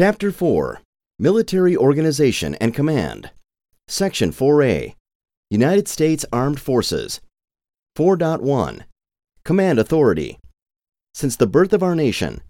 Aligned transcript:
Chapter 0.00 0.32
4 0.32 0.80
Military 1.18 1.76
Organization 1.76 2.54
and 2.54 2.72
Command. 2.72 3.32
Section 3.86 4.32
4A 4.32 4.94
United 5.50 5.88
States 5.88 6.24
Armed 6.32 6.58
Forces. 6.58 7.20
4.1 7.98 8.84
Command 9.44 9.78
Authority. 9.78 10.38
Since 11.12 11.36
the 11.36 11.46
birth 11.46 11.74
of 11.74 11.82
our 11.82 11.94
nation, 11.94 12.40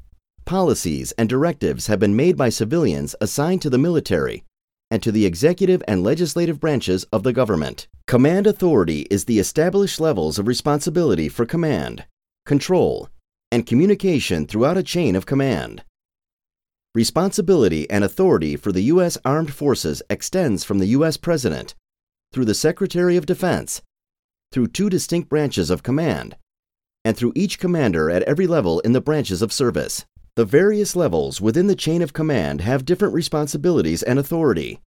policies 0.44 1.10
and 1.18 1.28
directives 1.28 1.88
have 1.88 1.98
been 1.98 2.14
made 2.14 2.36
by 2.36 2.50
civilians 2.50 3.16
assigned 3.20 3.62
to 3.62 3.70
the 3.70 3.78
military 3.78 4.44
and 4.88 5.02
to 5.02 5.10
the 5.10 5.26
executive 5.26 5.82
and 5.88 6.04
legislative 6.04 6.60
branches 6.60 7.02
of 7.12 7.24
the 7.24 7.32
government. 7.32 7.88
Command 8.06 8.46
authority 8.46 9.08
is 9.10 9.24
the 9.24 9.40
established 9.40 9.98
levels 9.98 10.38
of 10.38 10.46
responsibility 10.46 11.28
for 11.28 11.44
command, 11.44 12.04
control, 12.46 13.08
and 13.50 13.66
communication 13.66 14.46
throughout 14.46 14.78
a 14.78 14.84
chain 14.84 15.16
of 15.16 15.26
command. 15.26 15.82
Responsibility 16.92 17.88
and 17.88 18.02
authority 18.02 18.56
for 18.56 18.72
the 18.72 18.82
U.S. 18.94 19.16
Armed 19.24 19.54
Forces 19.54 20.02
extends 20.10 20.64
from 20.64 20.80
the 20.80 20.86
U.S. 20.86 21.16
President 21.16 21.76
through 22.32 22.46
the 22.46 22.54
Secretary 22.54 23.16
of 23.16 23.26
Defense, 23.26 23.80
through 24.50 24.66
two 24.66 24.90
distinct 24.90 25.28
branches 25.28 25.70
of 25.70 25.84
command, 25.84 26.36
and 27.04 27.16
through 27.16 27.32
each 27.36 27.60
commander 27.60 28.10
at 28.10 28.24
every 28.24 28.48
level 28.48 28.80
in 28.80 28.90
the 28.90 29.00
branches 29.00 29.40
of 29.40 29.52
service. 29.52 30.04
The 30.34 30.44
various 30.44 30.96
levels 30.96 31.40
within 31.40 31.68
the 31.68 31.76
chain 31.76 32.02
of 32.02 32.12
command 32.12 32.60
have 32.62 32.84
different 32.84 33.14
responsibilities 33.14 34.02
and 34.02 34.18
authority. 34.18 34.80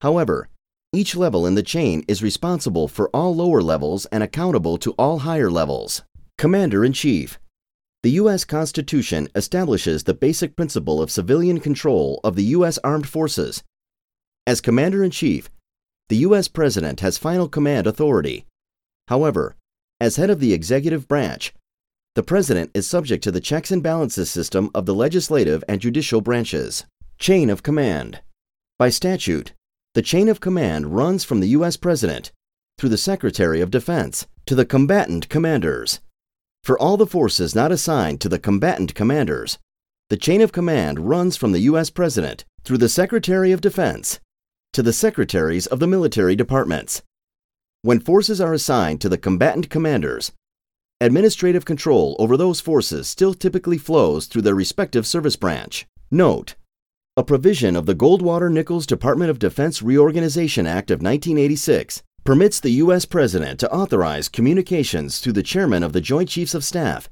However, 0.00 0.48
each 0.94 1.14
level 1.16 1.46
in 1.46 1.54
the 1.54 1.62
chain 1.62 2.02
is 2.08 2.22
responsible 2.22 2.88
for 2.88 3.10
all 3.10 3.34
lower 3.36 3.60
levels 3.60 4.06
and 4.06 4.22
accountable 4.22 4.78
to 4.78 4.92
all 4.92 5.18
higher 5.18 5.50
levels. 5.50 6.02
Commander 6.38 6.82
in 6.82 6.94
Chief 6.94 7.38
the 8.02 8.10
U.S. 8.12 8.44
Constitution 8.44 9.28
establishes 9.36 10.04
the 10.04 10.14
basic 10.14 10.56
principle 10.56 11.00
of 11.00 11.10
civilian 11.10 11.60
control 11.60 12.20
of 12.24 12.34
the 12.34 12.44
U.S. 12.56 12.78
Armed 12.82 13.08
Forces. 13.08 13.62
As 14.44 14.60
Commander 14.60 15.04
in 15.04 15.12
Chief, 15.12 15.48
the 16.08 16.16
U.S. 16.16 16.48
President 16.48 16.98
has 16.98 17.16
final 17.16 17.48
command 17.48 17.86
authority. 17.86 18.44
However, 19.06 19.54
as 20.00 20.16
head 20.16 20.30
of 20.30 20.40
the 20.40 20.52
executive 20.52 21.06
branch, 21.06 21.54
the 22.16 22.24
President 22.24 22.72
is 22.74 22.88
subject 22.88 23.22
to 23.24 23.30
the 23.30 23.40
checks 23.40 23.70
and 23.70 23.82
balances 23.82 24.28
system 24.30 24.70
of 24.74 24.84
the 24.84 24.94
legislative 24.94 25.62
and 25.68 25.80
judicial 25.80 26.20
branches. 26.20 26.84
Chain 27.18 27.48
of 27.48 27.62
Command. 27.62 28.20
By 28.80 28.88
statute, 28.88 29.52
the 29.94 30.02
chain 30.02 30.28
of 30.28 30.40
command 30.40 30.96
runs 30.96 31.22
from 31.22 31.38
the 31.38 31.48
U.S. 31.50 31.76
President 31.76 32.32
through 32.78 32.90
the 32.90 32.98
Secretary 32.98 33.60
of 33.60 33.70
Defense 33.70 34.26
to 34.46 34.56
the 34.56 34.64
combatant 34.64 35.28
commanders. 35.28 36.00
For 36.64 36.78
all 36.78 36.96
the 36.96 37.06
forces 37.06 37.56
not 37.56 37.72
assigned 37.72 38.20
to 38.20 38.28
the 38.28 38.38
combatant 38.38 38.94
commanders, 38.94 39.58
the 40.10 40.16
chain 40.16 40.40
of 40.40 40.52
command 40.52 41.08
runs 41.08 41.36
from 41.36 41.50
the 41.50 41.60
U.S. 41.60 41.90
President 41.90 42.44
through 42.62 42.78
the 42.78 42.88
Secretary 42.88 43.50
of 43.50 43.60
Defense 43.60 44.20
to 44.72 44.80
the 44.80 44.92
Secretaries 44.92 45.66
of 45.66 45.80
the 45.80 45.88
military 45.88 46.36
departments. 46.36 47.02
When 47.82 47.98
forces 47.98 48.40
are 48.40 48.54
assigned 48.54 49.00
to 49.00 49.08
the 49.08 49.18
combatant 49.18 49.70
commanders, 49.70 50.30
administrative 51.00 51.64
control 51.64 52.14
over 52.20 52.36
those 52.36 52.60
forces 52.60 53.08
still 53.08 53.34
typically 53.34 53.76
flows 53.76 54.26
through 54.26 54.42
their 54.42 54.54
respective 54.54 55.04
service 55.04 55.34
branch. 55.34 55.86
Note, 56.12 56.54
a 57.16 57.24
provision 57.24 57.74
of 57.74 57.86
the 57.86 57.94
Goldwater 57.96 58.52
Nichols 58.52 58.86
Department 58.86 59.30
of 59.30 59.40
Defense 59.40 59.82
Reorganization 59.82 60.68
Act 60.68 60.92
of 60.92 61.02
1986 61.02 62.04
permits 62.24 62.60
the 62.60 62.70
U.S. 62.70 63.04
President 63.04 63.58
to 63.60 63.72
authorize 63.72 64.28
communications 64.28 65.20
to 65.20 65.32
the 65.32 65.42
Chairman 65.42 65.82
of 65.82 65.92
the 65.92 66.00
Joint 66.00 66.28
Chiefs 66.28 66.54
of 66.54 66.64
Staff, 66.64 67.10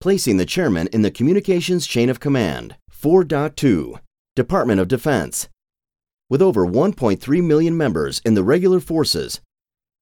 placing 0.00 0.36
the 0.36 0.46
Chairman 0.46 0.88
in 0.92 1.02
the 1.02 1.10
communications 1.10 1.86
chain 1.86 2.08
of 2.08 2.20
command. 2.20 2.76
4.2 2.92 3.98
Department 4.36 4.80
of 4.80 4.86
Defense. 4.86 5.48
With 6.30 6.40
over 6.40 6.64
1.3 6.64 7.44
million 7.44 7.76
members 7.76 8.20
in 8.24 8.34
the 8.34 8.44
regular 8.44 8.78
forces, 8.78 9.40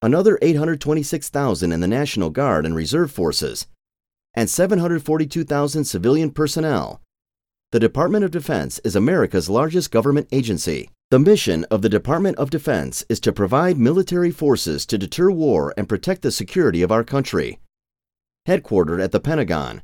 another 0.02 0.38
826,000 0.42 1.72
in 1.72 1.80
the 1.80 1.88
National 1.88 2.30
Guard 2.30 2.66
and 2.66 2.76
Reserve 2.76 3.10
Forces, 3.10 3.66
and 4.34 4.48
742,000 4.48 5.84
civilian 5.84 6.30
personnel, 6.30 7.00
the 7.72 7.78
Department 7.78 8.24
of 8.24 8.32
Defense 8.32 8.80
is 8.80 8.96
America's 8.96 9.48
largest 9.48 9.92
government 9.92 10.26
agency. 10.32 10.90
The 11.12 11.20
mission 11.20 11.64
of 11.70 11.82
the 11.82 11.88
Department 11.88 12.36
of 12.36 12.50
Defense 12.50 13.04
is 13.08 13.20
to 13.20 13.32
provide 13.32 13.78
military 13.78 14.32
forces 14.32 14.84
to 14.86 14.98
deter 14.98 15.30
war 15.30 15.72
and 15.76 15.88
protect 15.88 16.22
the 16.22 16.32
security 16.32 16.82
of 16.82 16.90
our 16.90 17.04
country. 17.04 17.60
Headquartered 18.48 19.00
at 19.00 19.12
the 19.12 19.20
Pentagon, 19.20 19.82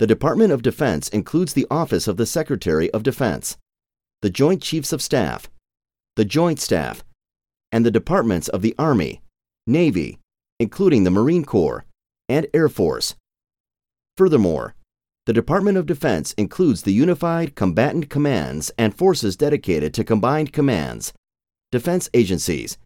the 0.00 0.06
Department 0.08 0.52
of 0.52 0.62
Defense 0.62 1.08
includes 1.10 1.52
the 1.52 1.66
Office 1.70 2.08
of 2.08 2.16
the 2.16 2.26
Secretary 2.26 2.90
of 2.90 3.04
Defense, 3.04 3.56
the 4.20 4.30
Joint 4.30 4.60
Chiefs 4.60 4.92
of 4.92 5.00
Staff, 5.00 5.48
the 6.16 6.24
Joint 6.24 6.58
Staff, 6.58 7.04
and 7.70 7.86
the 7.86 7.90
departments 7.92 8.48
of 8.48 8.62
the 8.62 8.74
Army, 8.80 9.22
Navy, 9.64 10.18
including 10.58 11.04
the 11.04 11.10
Marine 11.10 11.44
Corps, 11.44 11.84
and 12.28 12.48
Air 12.52 12.68
Force. 12.68 13.14
Furthermore, 14.16 14.74
the 15.24 15.32
Department 15.32 15.78
of 15.78 15.86
Defense 15.86 16.32
includes 16.32 16.82
the 16.82 16.92
Unified 16.92 17.54
Combatant 17.54 18.10
Commands 18.10 18.72
and 18.76 18.94
forces 18.94 19.36
dedicated 19.36 19.94
to 19.94 20.02
combined 20.02 20.52
commands, 20.52 21.12
defense 21.70 22.10
agencies, 22.12 22.76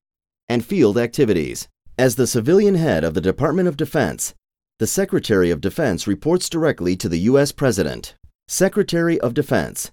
and 0.48 0.64
field 0.64 0.98
activities. 0.98 1.68
As 1.98 2.16
the 2.16 2.26
civilian 2.26 2.74
head 2.74 3.04
of 3.04 3.14
the 3.14 3.22
Department 3.22 3.68
of 3.68 3.78
Defense, 3.78 4.34
the 4.78 4.86
Secretary 4.86 5.50
of 5.50 5.62
Defense 5.62 6.06
reports 6.06 6.50
directly 6.50 6.94
to 6.96 7.08
the 7.08 7.20
U.S. 7.20 7.52
President. 7.52 8.14
Secretary 8.48 9.18
of 9.20 9.32
Defense 9.32 9.90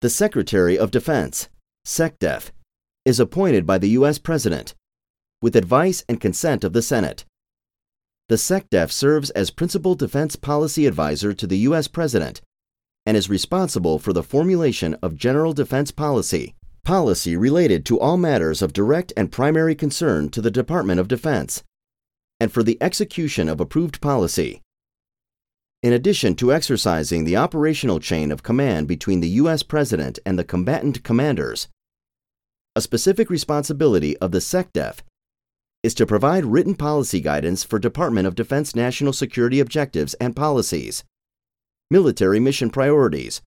The 0.00 0.10
Secretary 0.10 0.78
of 0.78 0.92
Defense, 0.92 1.48
SecDef, 1.84 2.50
is 3.04 3.18
appointed 3.18 3.66
by 3.66 3.78
the 3.78 3.90
U.S. 3.90 4.18
President 4.18 4.74
with 5.42 5.56
advice 5.56 6.04
and 6.08 6.20
consent 6.20 6.62
of 6.62 6.72
the 6.72 6.80
Senate. 6.82 7.24
The 8.28 8.36
SecDef 8.36 8.90
serves 8.90 9.28
as 9.30 9.50
principal 9.50 9.94
defense 9.94 10.34
policy 10.34 10.86
advisor 10.86 11.34
to 11.34 11.46
the 11.46 11.58
U.S. 11.58 11.88
President 11.88 12.40
and 13.04 13.18
is 13.18 13.28
responsible 13.28 13.98
for 13.98 14.14
the 14.14 14.22
formulation 14.22 14.94
of 15.02 15.14
general 15.14 15.52
defense 15.52 15.90
policy, 15.90 16.54
policy 16.84 17.36
related 17.36 17.84
to 17.84 18.00
all 18.00 18.16
matters 18.16 18.62
of 18.62 18.72
direct 18.72 19.12
and 19.14 19.30
primary 19.30 19.74
concern 19.74 20.30
to 20.30 20.40
the 20.40 20.50
Department 20.50 20.98
of 20.98 21.08
Defense, 21.08 21.62
and 22.40 22.50
for 22.50 22.62
the 22.62 22.78
execution 22.80 23.46
of 23.46 23.60
approved 23.60 24.00
policy. 24.00 24.62
In 25.82 25.92
addition 25.92 26.34
to 26.36 26.50
exercising 26.50 27.24
the 27.24 27.36
operational 27.36 28.00
chain 28.00 28.32
of 28.32 28.42
command 28.42 28.88
between 28.88 29.20
the 29.20 29.28
U.S. 29.40 29.62
President 29.62 30.18
and 30.24 30.38
the 30.38 30.44
combatant 30.44 31.02
commanders, 31.02 31.68
a 32.74 32.80
specific 32.80 33.28
responsibility 33.28 34.16
of 34.16 34.32
the 34.32 34.38
SecDef 34.38 35.00
is 35.84 35.92
to 35.92 36.06
provide 36.06 36.46
written 36.46 36.74
policy 36.74 37.20
guidance 37.20 37.62
for 37.62 37.78
Department 37.78 38.26
of 38.26 38.34
Defense 38.34 38.74
national 38.74 39.12
security 39.12 39.60
objectives 39.60 40.14
and 40.14 40.34
policies, 40.34 41.04
military 41.90 42.40
mission 42.40 42.70
priorities, 42.70 43.42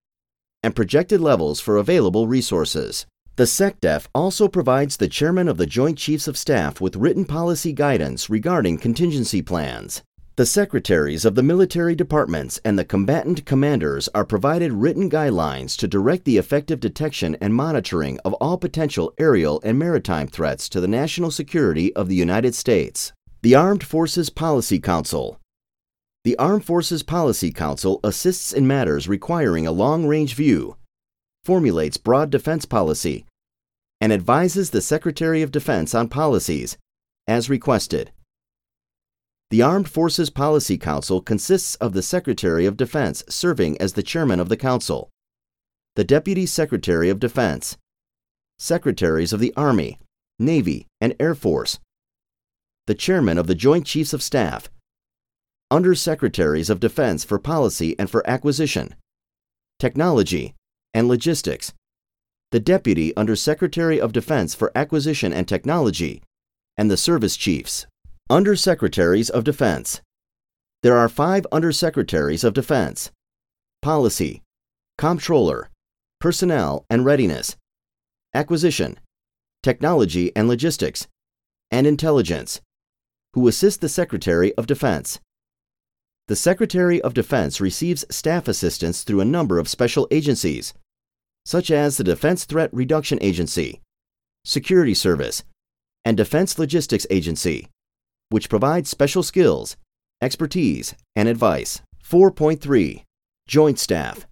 and 0.62 0.76
projected 0.76 1.22
levels 1.22 1.62
for 1.62 1.78
available 1.78 2.28
resources. 2.28 3.06
The 3.38 3.46
SecDef 3.46 4.08
also 4.14 4.50
provides 4.50 4.98
the 4.98 5.08
Chairman 5.08 5.48
of 5.48 5.56
the 5.56 5.66
Joint 5.66 5.98
Chiefs 5.98 6.28
of 6.28 6.38
Staff 6.38 6.82
with 6.82 6.98
written 6.98 7.24
policy 7.24 7.72
guidance 7.72 8.30
regarding 8.30 8.80
contingency 8.80 9.42
plans. 9.42 10.04
The 10.38 10.46
secretaries 10.46 11.24
of 11.24 11.36
the 11.36 11.44
military 11.44 11.96
departments 11.96 12.60
and 12.66 12.78
the 12.78 12.84
combatant 12.84 13.46
commanders 13.46 14.10
are 14.14 14.26
provided 14.26 14.74
written 14.74 15.10
guidelines 15.10 15.78
to 15.78 15.88
direct 15.88 16.26
the 16.26 16.36
effective 16.36 16.82
detection 16.82 17.38
and 17.40 17.56
monitoring 17.56 18.20
of 18.26 18.34
all 18.34 18.58
potential 18.58 19.14
aerial 19.18 19.62
and 19.64 19.80
maritime 19.80 20.28
threats 20.28 20.68
to 20.68 20.82
the 20.82 20.90
national 20.90 21.32
security 21.32 21.96
of 21.96 22.10
the 22.10 22.16
United 22.16 22.54
States. 22.54 23.14
The 23.44 23.56
Armed 23.56 23.86
Forces 23.86 24.30
Policy 24.30 24.78
Council. 24.78 25.40
The 26.26 26.38
Armed 26.38 26.66
Forces 26.66 27.02
Policy 27.02 27.54
Council 27.54 28.02
assists 28.04 28.52
in 28.52 28.68
matters 28.68 29.08
requiring 29.08 29.66
a 29.66 29.72
long 29.72 30.06
range 30.06 30.36
view, 30.36 30.76
formulates 31.46 31.96
broad 31.96 32.30
defense 32.30 32.66
policy, 32.66 33.26
and 34.02 34.12
advises 34.12 34.72
the 34.72 34.82
Secretary 34.82 35.42
of 35.42 35.52
Defense 35.52 35.96
on 35.96 36.10
policies, 36.10 36.78
as 37.26 37.50
requested. 37.50 38.12
The 39.56 39.62
Armed 39.62 39.88
Forces 39.88 40.30
Policy 40.30 40.78
Council 40.78 41.22
consists 41.22 41.76
of 41.76 41.94
the 41.94 42.02
Secretary 42.02 42.66
of 42.66 42.76
Defense 42.76 43.24
serving 43.30 43.80
as 43.80 43.94
the 43.94 44.04
chairman 44.04 44.42
of 44.42 44.50
the 44.50 44.58
council, 44.58 45.10
the 45.96 46.04
Deputy 46.04 46.46
Secretary 46.46 47.10
of 47.10 47.22
Defense, 47.22 47.78
Secretaries 48.60 49.32
of 49.32 49.40
the 49.40 49.54
Army, 49.56 49.98
Navy, 50.38 50.88
and 51.00 51.16
Air 51.22 51.34
Force, 51.34 51.80
the 52.86 52.96
chairman 52.96 53.38
of 53.38 53.48
the 53.48 53.56
Joint 53.56 53.86
Chiefs 53.86 54.12
of 54.12 54.22
Staff, 54.22 54.70
Under 55.72 55.96
Secretaries 55.96 56.70
of 56.70 56.82
Defense 56.82 57.24
for 57.24 57.40
Policy 57.40 57.98
and 57.98 58.10
for 58.10 58.30
Acquisition, 58.30 58.94
Technology, 59.80 60.54
and 60.94 61.08
Logistics, 61.08 61.72
the 62.52 62.60
Deputy 62.60 63.16
Under 63.16 63.38
Secretary 63.38 64.02
of 64.02 64.12
Defense 64.12 64.54
for 64.54 64.74
Acquisition 64.76 65.32
and 65.32 65.48
Technology, 65.48 66.22
and 66.76 66.92
the 66.92 66.98
Service 66.98 67.38
Chiefs. 67.38 67.88
Undersecretaries 68.28 69.30
of 69.30 69.44
Defense. 69.44 70.02
There 70.82 70.98
are 70.98 71.08
five 71.08 71.46
Undersecretaries 71.52 72.44
of 72.44 72.56
Defense. 72.56 73.12
Policy, 73.84 74.42
Comptroller, 74.98 75.70
personnel 76.20 76.88
and 76.90 77.06
readiness, 77.06 77.56
acquisition, 78.34 78.98
technology 79.62 80.36
and 80.36 80.48
logistics, 80.48 81.08
and 81.70 81.86
intelligence, 81.86 82.62
who 83.34 83.48
assist 83.48 83.80
the 83.80 83.90
Secretary 83.90 84.56
of 84.56 84.66
Defense. 84.66 85.20
The 86.28 86.36
Secretary 86.36 87.00
of 87.00 87.14
Defense 87.14 87.62
receives 87.62 88.06
staff 88.10 88.48
assistance 88.48 89.04
through 89.04 89.22
a 89.22 89.26
number 89.26 89.60
of 89.60 89.70
special 89.70 90.08
agencies, 90.10 90.74
such 91.46 91.70
as 91.70 91.98
the 91.98 92.04
Defense 92.04 92.46
Threat 92.46 92.74
Reduction 92.74 93.20
Agency, 93.22 93.82
Security 94.44 94.96
Service, 94.96 95.44
and 96.04 96.18
Defense 96.18 96.58
Logistics 96.58 97.06
Agency, 97.12 97.68
which 98.30 98.50
provides 98.50 98.90
special 98.90 99.24
skills, 99.24 99.78
expertise, 100.22 100.96
and 101.16 101.28
advice. 101.30 101.82
4.3 102.04 103.04
Joint 103.48 103.80
Staff 103.80 104.28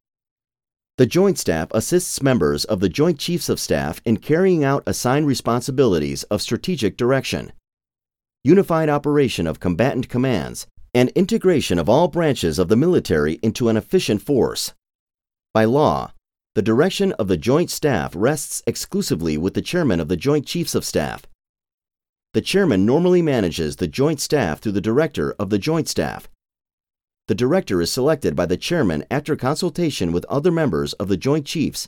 The 0.97 1.05
Joint 1.05 1.39
Staff 1.39 1.69
assists 1.71 2.21
members 2.21 2.65
of 2.65 2.79
the 2.79 2.89
Joint 2.89 3.19
Chiefs 3.19 3.49
of 3.49 3.59
Staff 3.59 4.01
in 4.05 4.17
carrying 4.17 4.63
out 4.63 4.83
assigned 4.85 5.27
responsibilities 5.27 6.23
of 6.23 6.41
strategic 6.41 6.97
direction, 6.97 7.51
unified 8.43 8.89
operation 8.89 9.47
of 9.47 9.59
combatant 9.59 10.09
commands, 10.09 10.67
and 10.93 11.09
integration 11.09 11.79
of 11.79 11.89
all 11.89 12.07
branches 12.07 12.59
of 12.59 12.67
the 12.67 12.75
military 12.75 13.39
into 13.41 13.69
an 13.69 13.77
efficient 13.77 14.21
force. 14.21 14.73
By 15.53 15.65
law, 15.65 16.13
the 16.55 16.61
direction 16.61 17.13
of 17.13 17.27
the 17.27 17.37
Joint 17.37 17.71
Staff 17.71 18.13
rests 18.15 18.61
exclusively 18.67 19.37
with 19.37 19.55
the 19.55 19.61
Chairman 19.61 19.99
of 19.99 20.07
the 20.07 20.17
Joint 20.17 20.45
Chiefs 20.45 20.75
of 20.75 20.85
Staff. 20.85 21.23
The 22.33 22.41
Chairman 22.41 22.85
normally 22.85 23.21
manages 23.21 23.75
the 23.75 23.88
Joint 23.88 24.19
Staff 24.19 24.59
through 24.59 24.71
the 24.71 24.81
Director 24.81 25.35
of 25.38 25.51
the 25.51 25.59
Joint 25.59 25.88
Staff. 25.88 26.27
The 27.27 27.35
Director 27.35 27.80
is 27.80 27.91
selected 27.91 28.35
by 28.35 28.47
the 28.47 28.57
Chairman 28.57 29.06
after 29.12 29.35
consultation 29.35 30.12
with 30.12 30.25
other 30.25 30.51
members 30.51 30.94
of 30.94 31.09
the 31.09 31.18
Joint 31.18 31.45
Chiefs 31.45 31.88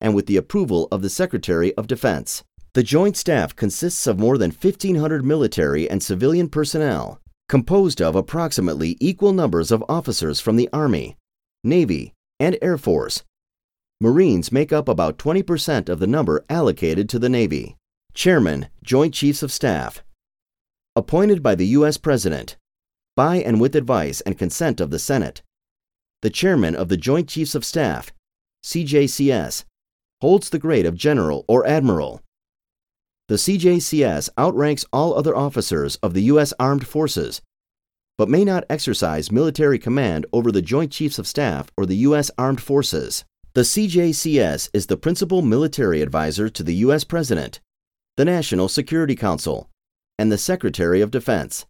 and 0.00 0.14
with 0.14 0.26
the 0.26 0.38
approval 0.38 0.88
of 0.90 1.02
the 1.02 1.10
Secretary 1.10 1.74
of 1.74 1.86
Defense. 1.86 2.44
The 2.72 2.82
Joint 2.82 3.16
Staff 3.16 3.54
consists 3.54 4.06
of 4.06 4.18
more 4.18 4.38
than 4.38 4.50
1,500 4.50 5.24
military 5.24 5.88
and 5.88 6.02
civilian 6.02 6.48
personnel, 6.48 7.20
composed 7.48 8.00
of 8.00 8.16
approximately 8.16 8.96
equal 9.00 9.32
numbers 9.34 9.70
of 9.70 9.84
officers 9.88 10.40
from 10.40 10.56
the 10.56 10.68
Army, 10.72 11.16
Navy, 11.62 12.14
and 12.40 12.58
Air 12.62 12.78
Force, 12.78 13.22
Marines 14.00 14.50
make 14.50 14.72
up 14.72 14.88
about 14.88 15.18
20% 15.18 15.88
of 15.88 16.00
the 16.00 16.06
number 16.06 16.44
allocated 16.50 17.08
to 17.08 17.18
the 17.18 17.28
Navy. 17.28 17.76
Chairman, 18.14 18.68
Joint 18.80 19.12
Chiefs 19.12 19.42
of 19.42 19.50
Staff. 19.50 20.04
Appointed 20.94 21.42
by 21.42 21.56
the 21.56 21.66
U.S. 21.78 21.96
President, 21.96 22.56
by 23.16 23.36
and 23.36 23.60
with 23.60 23.74
advice 23.74 24.20
and 24.20 24.38
consent 24.38 24.80
of 24.80 24.90
the 24.90 25.00
Senate. 25.00 25.42
The 26.22 26.30
Chairman 26.30 26.76
of 26.76 26.88
the 26.88 26.96
Joint 26.96 27.28
Chiefs 27.28 27.56
of 27.56 27.64
Staff, 27.64 28.12
CJCS, 28.64 29.64
holds 30.20 30.48
the 30.48 30.60
grade 30.60 30.86
of 30.86 30.94
General 30.94 31.44
or 31.48 31.66
Admiral. 31.66 32.22
The 33.26 33.34
CJCS 33.34 34.28
outranks 34.38 34.84
all 34.92 35.14
other 35.14 35.34
officers 35.34 35.96
of 35.96 36.14
the 36.14 36.22
U.S. 36.22 36.54
Armed 36.60 36.86
Forces, 36.86 37.42
but 38.16 38.28
may 38.28 38.44
not 38.44 38.64
exercise 38.70 39.32
military 39.32 39.78
command 39.78 40.24
over 40.32 40.52
the 40.52 40.62
Joint 40.62 40.92
Chiefs 40.92 41.18
of 41.18 41.26
Staff 41.26 41.68
or 41.76 41.84
the 41.84 41.96
U.S. 41.96 42.30
Armed 42.38 42.60
Forces. 42.60 43.24
The 43.54 43.62
CJCS 43.62 44.70
is 44.72 44.86
the 44.86 44.96
principal 44.96 45.42
military 45.42 46.00
advisor 46.00 46.48
to 46.48 46.62
the 46.62 46.74
U.S. 46.76 47.02
President, 47.02 47.60
the 48.16 48.24
National 48.24 48.68
Security 48.68 49.16
Council, 49.16 49.68
and 50.20 50.30
the 50.30 50.38
Secretary 50.38 51.00
of 51.00 51.10
Defense. 51.10 51.66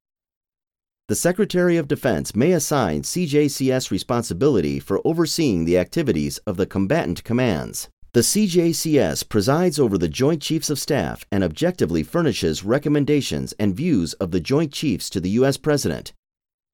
The 1.09 1.15
Secretary 1.15 1.79
of 1.79 1.89
Defense 1.89 2.37
may 2.37 2.53
assign 2.53 3.03
CJCS 3.03 3.91
responsibility 3.91 4.79
for 4.79 5.01
overseeing 5.07 5.65
the 5.65 5.79
activities 5.79 6.37
of 6.47 6.59
the 6.59 6.67
combatant 6.67 7.25
commands. 7.25 7.89
The 8.13 8.21
CJCS 8.21 9.27
presides 9.29 9.81
over 9.81 9.97
the 9.97 10.09
Joint 10.09 10.43
Chiefs 10.43 10.69
of 10.69 10.79
Staff 10.79 11.25
and 11.33 11.43
objectively 11.43 12.03
furnishes 12.03 12.63
recommendations 12.63 13.55
and 13.59 13.75
views 13.75 14.13
of 14.15 14.31
the 14.31 14.41
Joint 14.41 14.71
Chiefs 14.71 15.09
to 15.11 15.21
the 15.21 15.31
U.S. 15.31 15.57
President, 15.57 16.13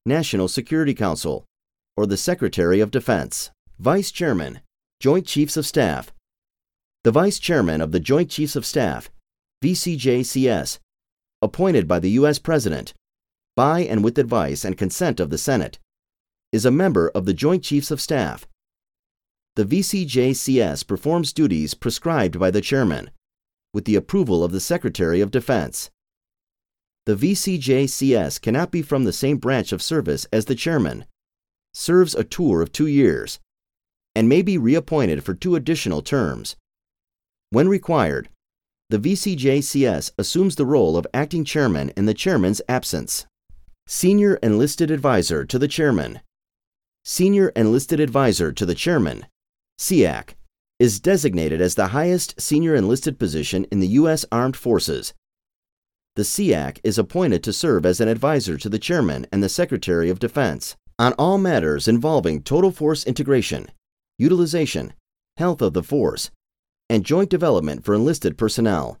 National 0.05 0.49
Security 0.49 0.93
Council, 0.93 1.45
or 1.95 2.05
the 2.05 2.17
Secretary 2.17 2.81
of 2.81 2.91
Defense. 2.91 3.51
Vice 3.79 4.11
Chairman 4.11 4.59
Joint 4.99 5.25
Chiefs 5.25 5.55
of 5.55 5.65
Staff. 5.65 6.11
The 7.05 7.11
Vice 7.11 7.39
Chairman 7.39 7.79
of 7.79 7.91
the 7.91 7.99
Joint 7.99 8.29
Chiefs 8.29 8.55
of 8.55 8.65
Staff, 8.65 9.09
VCJCS, 9.63 10.79
appointed 11.41 11.87
by 11.87 11.99
the 11.99 12.09
U.S. 12.11 12.39
President, 12.39 12.93
by 13.55 13.81
and 13.81 14.03
with 14.03 14.17
advice 14.17 14.65
and 14.65 14.77
consent 14.77 15.19
of 15.19 15.29
the 15.29 15.37
Senate, 15.37 15.77
is 16.51 16.65
a 16.65 16.71
member 16.71 17.09
of 17.09 17.25
the 17.25 17.33
Joint 17.33 17.63
Chiefs 17.63 17.91
of 17.91 18.01
Staff. 18.01 18.47
The 19.55 19.65
VCJCS 19.65 20.87
performs 20.87 21.31
duties 21.31 21.75
prescribed 21.75 22.39
by 22.39 22.49
the 22.49 22.61
Chairman, 22.61 23.11
with 23.71 23.85
the 23.85 23.95
approval 23.95 24.43
of 24.43 24.51
the 24.51 24.59
Secretary 24.59 25.21
of 25.21 25.29
Defense. 25.29 25.91
The 27.05 27.15
VCJCS 27.15 28.41
cannot 28.41 28.71
be 28.71 28.81
from 28.81 29.03
the 29.03 29.13
same 29.13 29.37
branch 29.37 29.71
of 29.71 29.81
service 29.83 30.25
as 30.33 30.45
the 30.45 30.55
Chairman, 30.55 31.05
serves 31.73 32.15
a 32.15 32.23
tour 32.23 32.61
of 32.61 32.71
two 32.71 32.87
years, 32.87 33.39
and 34.15 34.27
may 34.27 34.41
be 34.41 34.57
reappointed 34.57 35.23
for 35.23 35.33
two 35.35 35.55
additional 35.55 36.01
terms. 36.01 36.55
When 37.51 37.67
required, 37.67 38.29
the 38.91 38.99
VCJCS 38.99 40.11
assumes 40.17 40.57
the 40.57 40.65
role 40.65 40.97
of 40.97 41.07
acting 41.13 41.45
chairman 41.45 41.93
in 41.95 42.07
the 42.07 42.13
chairman's 42.13 42.61
absence. 42.67 43.25
Senior 43.87 44.35
Enlisted 44.43 44.91
Advisor 44.91 45.45
to 45.45 45.57
the 45.57 45.69
Chairman. 45.69 46.19
Senior 47.05 47.53
Enlisted 47.55 48.01
Advisor 48.01 48.51
to 48.51 48.65
the 48.65 48.75
Chairman, 48.75 49.27
SEAC, 49.79 50.35
is 50.77 50.99
designated 50.99 51.61
as 51.61 51.75
the 51.75 51.87
highest 51.87 52.41
senior 52.41 52.75
enlisted 52.75 53.17
position 53.17 53.65
in 53.71 53.79
the 53.79 53.87
U.S. 53.99 54.25
Armed 54.29 54.57
Forces. 54.57 55.13
The 56.17 56.23
SEAC 56.23 56.79
is 56.83 56.97
appointed 56.97 57.43
to 57.45 57.53
serve 57.53 57.85
as 57.85 58.01
an 58.01 58.09
advisor 58.09 58.57
to 58.57 58.67
the 58.67 58.79
Chairman 58.79 59.25
and 59.31 59.41
the 59.41 59.47
Secretary 59.47 60.09
of 60.09 60.19
Defense 60.19 60.75
on 60.99 61.13
all 61.13 61.37
matters 61.37 61.87
involving 61.87 62.43
total 62.43 62.71
force 62.71 63.05
integration, 63.05 63.71
utilization, 64.17 64.91
health 65.37 65.61
of 65.61 65.71
the 65.71 65.81
force, 65.81 66.29
and 66.91 67.05
joint 67.05 67.29
development 67.29 67.85
for 67.85 67.95
enlisted 67.95 68.37
personnel. 68.37 68.99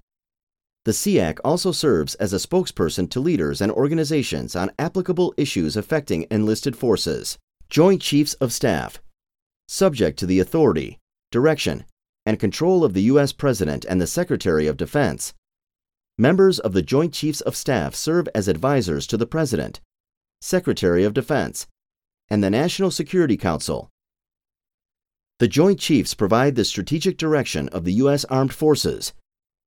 The 0.85 0.93
SEAC 0.93 1.39
also 1.43 1.73
serves 1.73 2.15
as 2.15 2.31
a 2.31 2.37
spokesperson 2.37 3.09
to 3.09 3.19
leaders 3.19 3.59
and 3.59 3.69
organizations 3.69 4.55
on 4.55 4.71
applicable 4.79 5.33
issues 5.35 5.75
affecting 5.75 6.25
enlisted 6.31 6.77
forces. 6.77 7.37
Joint 7.69 8.01
Chiefs 8.01 8.33
of 8.35 8.53
Staff, 8.53 9.01
subject 9.67 10.17
to 10.19 10.25
the 10.25 10.39
authority, 10.39 10.99
direction, 11.33 11.83
and 12.25 12.39
control 12.39 12.85
of 12.85 12.93
the 12.93 13.03
U.S. 13.13 13.33
President 13.33 13.83
and 13.83 13.99
the 13.99 14.07
Secretary 14.07 14.67
of 14.67 14.77
Defense. 14.77 15.33
Members 16.17 16.59
of 16.59 16.71
the 16.71 16.81
Joint 16.81 17.13
Chiefs 17.13 17.41
of 17.41 17.57
Staff 17.57 17.93
serve 17.93 18.29
as 18.33 18.47
advisors 18.47 19.05
to 19.07 19.17
the 19.17 19.27
President, 19.27 19.81
Secretary 20.39 21.03
of 21.03 21.13
Defense, 21.13 21.67
and 22.29 22.41
the 22.41 22.49
National 22.49 22.89
Security 22.89 23.35
Council 23.35 23.90
the 25.41 25.47
Joint 25.47 25.79
Chiefs 25.79 26.13
provide 26.13 26.53
the 26.53 26.63
strategic 26.63 27.17
direction 27.17 27.67
of 27.69 27.83
the 27.83 27.93
U.S. 27.93 28.25
Armed 28.25 28.53
Forces 28.53 29.11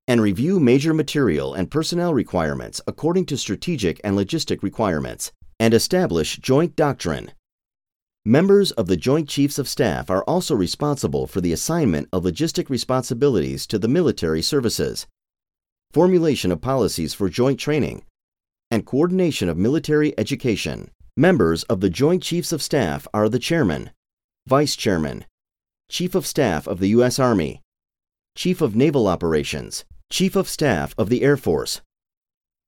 and 0.06 0.20
review 0.20 0.60
major 0.60 0.94
material 0.94 1.52
and 1.52 1.68
personnel 1.68 2.14
requirements 2.14 2.80
according 2.86 3.26
to 3.26 3.36
strategic 3.36 4.00
and 4.04 4.16
logistic 4.16 4.62
requirements 4.62 5.32
and 5.58 5.74
establish 5.74 6.36
joint 6.36 6.76
doctrine. 6.76 7.32
Members 8.24 8.70
of 8.70 8.86
the 8.86 8.96
Joint 8.96 9.28
Chiefs 9.28 9.58
of 9.58 9.66
Staff 9.66 10.10
are 10.10 10.22
also 10.28 10.54
responsible 10.54 11.26
for 11.26 11.40
the 11.40 11.52
assignment 11.52 12.08
of 12.12 12.22
logistic 12.22 12.70
responsibilities 12.70 13.66
to 13.66 13.76
the 13.76 13.88
military 13.88 14.42
services, 14.42 15.08
formulation 15.90 16.52
of 16.52 16.60
policies 16.60 17.14
for 17.14 17.28
joint 17.28 17.58
training, 17.58 18.04
and 18.70 18.86
coordination 18.86 19.48
of 19.48 19.56
military 19.56 20.16
education. 20.16 20.92
Members 21.16 21.64
of 21.64 21.80
the 21.80 21.90
Joint 21.90 22.22
Chiefs 22.22 22.52
of 22.52 22.62
Staff 22.62 23.08
are 23.12 23.28
the 23.28 23.40
Chairman, 23.40 23.90
Vice 24.46 24.76
Chairman, 24.76 25.24
Chief 25.90 26.14
of 26.14 26.26
Staff 26.26 26.66
of 26.66 26.80
the 26.80 26.88
U.S. 26.88 27.18
Army, 27.18 27.60
Chief 28.36 28.60
of 28.60 28.74
Naval 28.74 29.06
Operations, 29.06 29.84
Chief 30.10 30.34
of 30.34 30.48
Staff 30.48 30.94
of 30.98 31.08
the 31.08 31.22
Air 31.22 31.36
Force, 31.36 31.82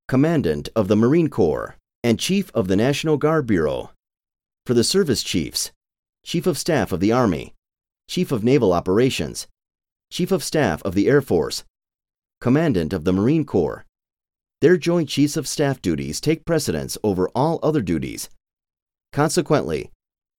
Commandant 0.07 0.69
of 0.77 0.87
the 0.89 0.97
Marine 0.97 1.29
Corps, 1.29 1.77
and 2.05 2.21
Chief 2.21 2.51
of 2.55 2.69
the 2.69 2.77
National 2.77 3.17
Guard 3.17 3.47
Bureau. 3.47 3.91
For 4.65 4.75
the 4.75 4.85
Service 4.85 5.23
Chiefs, 5.23 5.73
Chief 6.25 6.47
of 6.47 6.59
Staff 6.59 6.93
of 6.93 7.01
the 7.01 7.11
Army, 7.11 7.55
Chief 8.09 8.31
of 8.31 8.45
Naval 8.45 8.73
Operations, 8.73 9.49
Chief 10.13 10.31
of 10.31 10.45
Staff 10.45 10.83
of 10.85 10.95
the 10.95 11.09
Air 11.09 11.23
Force, 11.23 11.65
Commandant 12.41 12.93
of 12.93 13.05
the 13.05 13.13
Marine 13.13 13.45
Corps. 13.45 13.85
Their 14.61 14.77
Joint 14.77 15.09
Chiefs 15.09 15.37
of 15.37 15.49
Staff 15.49 15.83
duties 15.83 16.21
take 16.21 16.45
precedence 16.45 16.97
over 17.03 17.29
all 17.35 17.59
other 17.63 17.83
duties. 17.83 18.29
Consequently, 19.13 19.91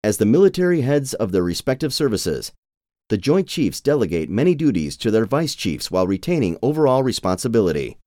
as 0.03 0.17
the 0.17 0.25
military 0.25 0.81
heads 0.81 1.13
of 1.15 1.31
their 1.31 1.43
respective 1.43 1.93
services, 1.93 2.53
the 3.10 3.18
Joint 3.18 3.48
Chiefs 3.48 3.80
delegate 3.80 4.30
many 4.30 4.54
duties 4.54 4.98
to 4.98 5.10
their 5.12 5.26
Vice 5.26 5.56
Chiefs 5.56 5.90
while 5.90 6.06
retaining 6.06 6.58
overall 6.62 7.04
responsibility. 7.04 7.96